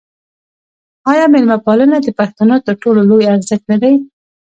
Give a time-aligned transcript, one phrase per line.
[1.11, 3.93] آیا میلمه پالنه د پښتنو تر ټولو لوی ارزښت نه دی؟